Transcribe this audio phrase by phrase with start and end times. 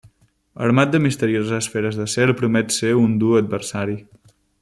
[0.67, 4.01] Armat de misterioses esferes d'acer, promet ser un dur adversari.